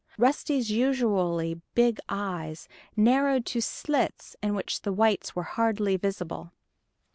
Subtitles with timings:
[0.17, 6.53] Rusty's usually big eyes narrowed to slits in which the whites were hardly visible.